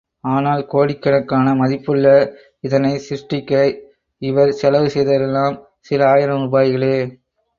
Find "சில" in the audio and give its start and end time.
5.81-6.01